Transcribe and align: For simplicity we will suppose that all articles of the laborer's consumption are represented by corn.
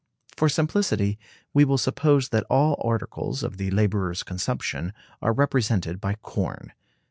For 0.35 0.49
simplicity 0.49 1.19
we 1.53 1.63
will 1.63 1.77
suppose 1.77 2.29
that 2.29 2.47
all 2.49 2.81
articles 2.83 3.43
of 3.43 3.57
the 3.57 3.69
laborer's 3.69 4.23
consumption 4.23 4.93
are 5.21 5.31
represented 5.31 6.01
by 6.01 6.15
corn. 6.23 6.73